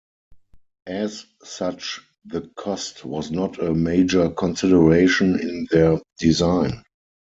[0.87, 6.81] As such, the cost was not a major consideration in their design.